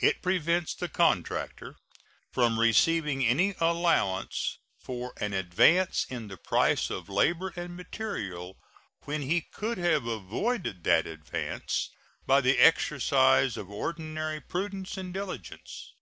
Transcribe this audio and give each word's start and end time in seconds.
It 0.00 0.20
prevents 0.20 0.74
the 0.74 0.90
contractor 0.90 1.76
from 2.30 2.60
receiving 2.60 3.24
any 3.24 3.54
allowance 3.58 4.58
for 4.78 5.14
an 5.16 5.32
advance 5.32 6.04
in 6.10 6.28
the 6.28 6.36
price 6.36 6.90
of 6.90 7.08
labor 7.08 7.54
and 7.56 7.74
material 7.74 8.58
when 9.06 9.22
he 9.22 9.40
could 9.40 9.78
have 9.78 10.04
avoided 10.04 10.84
that 10.84 11.06
advance 11.06 11.88
by 12.26 12.42
the 12.42 12.58
exercise 12.58 13.56
of 13.56 13.70
ordinary 13.70 14.42
prudence 14.42 14.98
and 14.98 15.14
diligence. 15.14 15.94